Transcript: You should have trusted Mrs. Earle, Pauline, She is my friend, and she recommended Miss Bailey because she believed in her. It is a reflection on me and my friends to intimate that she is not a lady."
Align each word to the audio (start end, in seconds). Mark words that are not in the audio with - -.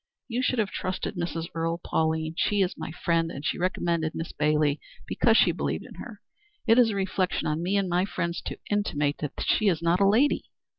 You 0.27 0.41
should 0.41 0.57
have 0.57 0.71
trusted 0.71 1.15
Mrs. 1.15 1.45
Earle, 1.53 1.79
Pauline, 1.83 2.33
She 2.35 2.63
is 2.63 2.73
my 2.75 2.91
friend, 2.91 3.29
and 3.29 3.45
she 3.45 3.59
recommended 3.59 4.15
Miss 4.15 4.31
Bailey 4.31 4.79
because 5.05 5.37
she 5.37 5.51
believed 5.51 5.85
in 5.85 5.93
her. 5.99 6.21
It 6.65 6.79
is 6.79 6.89
a 6.89 6.95
reflection 6.95 7.45
on 7.47 7.61
me 7.61 7.77
and 7.77 7.87
my 7.87 8.05
friends 8.05 8.41
to 8.47 8.57
intimate 8.71 9.19
that 9.19 9.33
she 9.41 9.67
is 9.67 9.79
not 9.79 9.99
a 9.99 10.07
lady." 10.09 10.45